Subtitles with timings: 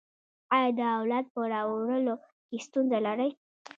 [0.55, 2.13] ایا د اولاد په راوړلو
[2.47, 3.31] کې ستونزه لرئ؟